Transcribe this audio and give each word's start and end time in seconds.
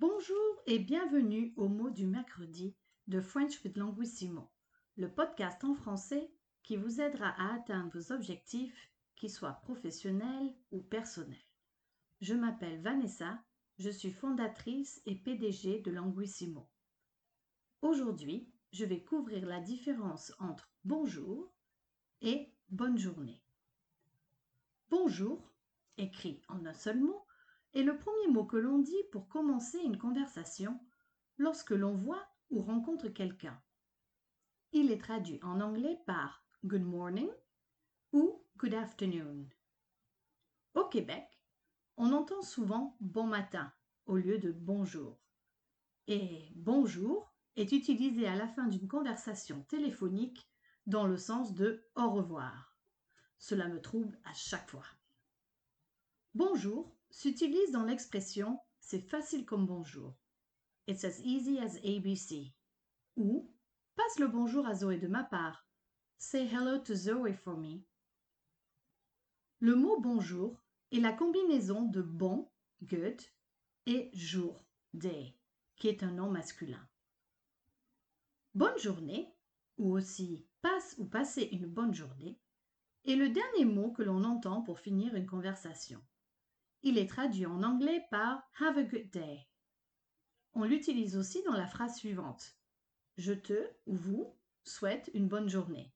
Bonjour 0.00 0.62
et 0.66 0.78
bienvenue 0.78 1.52
au 1.56 1.68
mot 1.68 1.90
du 1.90 2.06
mercredi 2.06 2.76
de 3.08 3.20
French 3.20 3.64
with 3.64 3.76
Languissimo, 3.76 4.48
le 4.96 5.12
podcast 5.12 5.64
en 5.64 5.74
français 5.74 6.30
qui 6.62 6.76
vous 6.76 7.00
aidera 7.00 7.30
à 7.30 7.56
atteindre 7.56 7.90
vos 7.98 8.12
objectifs, 8.12 8.92
qu'ils 9.16 9.32
soient 9.32 9.58
professionnels 9.64 10.54
ou 10.70 10.82
personnels. 10.82 11.44
Je 12.20 12.34
m'appelle 12.34 12.80
Vanessa, 12.80 13.42
je 13.80 13.90
suis 13.90 14.12
fondatrice 14.12 15.02
et 15.04 15.16
PDG 15.16 15.80
de 15.80 15.90
Languissimo. 15.90 16.70
Aujourd'hui, 17.82 18.48
je 18.70 18.84
vais 18.84 19.02
couvrir 19.02 19.46
la 19.46 19.58
différence 19.58 20.32
entre 20.38 20.70
bonjour 20.84 21.52
et 22.20 22.54
bonne 22.68 22.98
journée. 22.98 23.42
Bonjour, 24.90 25.52
écrit 25.96 26.40
en 26.46 26.64
un 26.66 26.74
seul 26.74 27.00
mot, 27.00 27.26
le 27.82 27.96
premier 27.96 28.28
mot 28.28 28.44
que 28.44 28.56
l'on 28.56 28.78
dit 28.78 29.02
pour 29.12 29.28
commencer 29.28 29.78
une 29.78 29.98
conversation 29.98 30.78
lorsque 31.36 31.70
l'on 31.70 31.94
voit 31.94 32.26
ou 32.50 32.60
rencontre 32.60 33.08
quelqu'un. 33.08 33.60
Il 34.72 34.90
est 34.90 35.00
traduit 35.00 35.38
en 35.42 35.60
anglais 35.60 35.98
par 36.06 36.44
good 36.64 36.82
morning 36.82 37.30
ou 38.12 38.44
good 38.56 38.74
afternoon. 38.74 39.48
Au 40.74 40.84
Québec, 40.84 41.26
on 41.96 42.12
entend 42.12 42.42
souvent 42.42 42.96
bon 43.00 43.26
matin 43.26 43.72
au 44.06 44.16
lieu 44.16 44.38
de 44.38 44.52
bonjour. 44.52 45.20
Et 46.06 46.52
bonjour 46.54 47.32
est 47.56 47.72
utilisé 47.72 48.26
à 48.26 48.36
la 48.36 48.48
fin 48.48 48.66
d'une 48.66 48.88
conversation 48.88 49.62
téléphonique 49.64 50.48
dans 50.86 51.06
le 51.06 51.16
sens 51.16 51.54
de 51.54 51.84
au 51.96 52.10
revoir. 52.10 52.76
Cela 53.38 53.68
me 53.68 53.80
trouble 53.80 54.18
à 54.24 54.32
chaque 54.32 54.68
fois. 54.68 54.86
Bonjour 56.34 56.97
s'utilise 57.10 57.70
dans 57.72 57.84
l'expression 57.84 58.58
c'est 58.80 59.00
facile 59.00 59.44
comme 59.44 59.66
bonjour. 59.66 60.16
It's 60.86 61.04
as 61.04 61.20
easy 61.22 61.58
as 61.58 61.76
ABC. 61.84 62.54
Ou 63.16 63.52
passe 63.96 64.18
le 64.18 64.28
bonjour 64.28 64.66
à 64.66 64.74
Zoé 64.74 64.96
de 64.96 65.08
ma 65.08 65.24
part. 65.24 65.66
Say 66.16 66.46
hello 66.46 66.78
to 66.78 66.94
Zoe 66.94 67.34
for 67.34 67.58
me. 67.58 67.82
Le 69.60 69.74
mot 69.74 70.00
bonjour 70.00 70.64
est 70.90 71.00
la 71.00 71.12
combinaison 71.12 71.82
de 71.82 72.00
bon, 72.00 72.48
good, 72.82 73.20
et 73.84 74.10
jour, 74.14 74.64
day, 74.94 75.34
qui 75.76 75.88
est 75.88 76.02
un 76.02 76.12
nom 76.12 76.30
masculin. 76.30 76.88
Bonne 78.54 78.78
journée, 78.78 79.34
ou 79.76 79.92
aussi 79.92 80.46
passe 80.62 80.94
ou 80.96 81.04
passer 81.04 81.42
une 81.42 81.66
bonne 81.66 81.92
journée, 81.92 82.40
est 83.04 83.16
le 83.16 83.28
dernier 83.28 83.66
mot 83.66 83.92
que 83.92 84.02
l'on 84.02 84.24
entend 84.24 84.62
pour 84.62 84.80
finir 84.80 85.14
une 85.14 85.26
conversation. 85.26 86.02
Il 86.82 86.98
est 86.98 87.08
traduit 87.08 87.46
en 87.46 87.62
anglais 87.62 88.06
par 88.10 88.42
Have 88.60 88.78
a 88.78 88.82
good 88.82 89.10
day. 89.10 89.48
On 90.54 90.64
l'utilise 90.64 91.16
aussi 91.16 91.42
dans 91.42 91.56
la 91.56 91.66
phrase 91.66 91.96
suivante. 91.96 92.56
Je 93.16 93.32
te 93.32 93.68
ou 93.86 93.96
vous 93.96 94.36
souhaite 94.64 95.10
une 95.14 95.28
bonne 95.28 95.48
journée. 95.48 95.92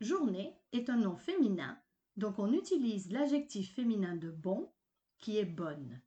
Journée 0.00 0.56
est 0.72 0.90
un 0.90 0.96
nom 0.96 1.16
féminin, 1.16 1.80
donc 2.16 2.38
on 2.38 2.52
utilise 2.52 3.10
l'adjectif 3.10 3.74
féminin 3.74 4.16
de 4.16 4.30
bon 4.30 4.72
qui 5.18 5.38
est 5.38 5.44
bonne. 5.44 6.00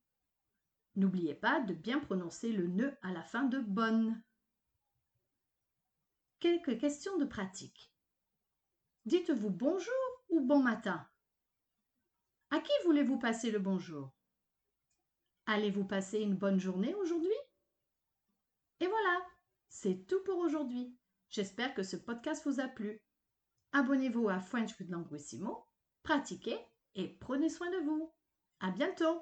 N'oubliez 0.95 1.35
pas 1.35 1.61
de 1.61 1.73
bien 1.73 1.99
prononcer 1.99 2.51
le 2.51 2.67
ne 2.67 2.89
à 3.01 3.11
la 3.11 3.23
fin 3.23 3.43
de 3.43 3.59
bonne. 3.59 4.21
Quelques 6.39 6.79
questions 6.79 7.17
de 7.17 7.25
pratique. 7.25 7.93
Dites-vous 9.05 9.49
bonjour 9.49 9.93
ou 10.29 10.41
bon 10.41 10.61
matin 10.61 11.07
à 12.51 12.59
qui 12.59 12.71
voulez-vous 12.85 13.19
passer 13.19 13.51
le 13.51 13.59
bonjour? 13.59 14.11
Allez-vous 15.45 15.85
passer 15.85 16.19
une 16.19 16.35
bonne 16.35 16.59
journée 16.59 16.93
aujourd'hui? 16.95 17.35
Et 18.79 18.87
voilà, 18.87 19.25
c'est 19.69 20.05
tout 20.07 20.23
pour 20.23 20.37
aujourd'hui. 20.37 20.95
J'espère 21.29 21.73
que 21.73 21.83
ce 21.83 21.97
podcast 21.97 22.45
vous 22.45 22.59
a 22.59 22.67
plu. 22.67 23.01
Abonnez-vous 23.73 24.29
à 24.29 24.39
French 24.39 24.79
with 24.79 24.89
Languissimo, 24.89 25.65
pratiquez 26.03 26.59
et 26.95 27.07
prenez 27.19 27.49
soin 27.49 27.69
de 27.69 27.83
vous. 27.85 28.13
À 28.59 28.71
bientôt 28.71 29.21